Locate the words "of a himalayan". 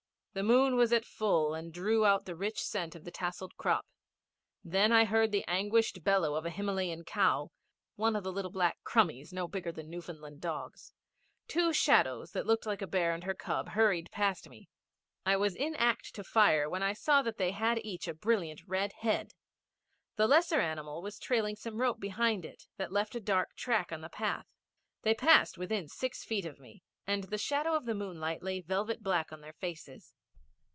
6.35-7.03